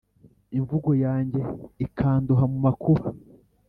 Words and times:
imvugo 0.57 0.89
yanjye 1.03 1.41
ikandoha 1.85 2.43
mumakuba 2.51 3.05